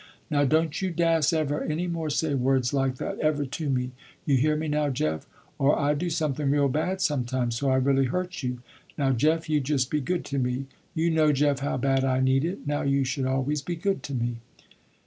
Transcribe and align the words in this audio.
Now 0.31 0.45
don't 0.45 0.81
you 0.81 0.89
dass 0.89 1.31
ever 1.31 1.63
any 1.63 1.85
more 1.85 2.09
say 2.09 2.33
words 2.33 2.73
like 2.73 2.95
that 2.95 3.19
ever 3.19 3.45
to 3.45 3.69
me. 3.69 3.91
You 4.25 4.35
hear 4.35 4.55
me 4.55 4.67
now 4.67 4.89
Jeff, 4.89 5.27
or 5.59 5.77
I 5.77 5.93
do 5.93 6.09
something 6.09 6.49
real 6.49 6.69
bad 6.69 7.01
sometime, 7.01 7.51
so 7.51 7.69
I 7.69 7.75
really 7.75 8.05
hurt 8.05 8.41
you. 8.41 8.63
Now 8.97 9.11
Jeff 9.11 9.47
you 9.47 9.59
just 9.59 9.91
be 9.91 10.01
good 10.01 10.25
to 10.25 10.39
me. 10.39 10.65
You 10.95 11.11
know 11.11 11.31
Jeff 11.31 11.59
how 11.59 11.77
bad 11.77 12.03
I 12.03 12.19
need 12.19 12.43
it, 12.45 12.65
now 12.65 12.81
you 12.81 13.03
should 13.03 13.27
always 13.27 13.61
be 13.61 13.75
good 13.75 14.01
to 14.01 14.15
me!" 14.15 14.37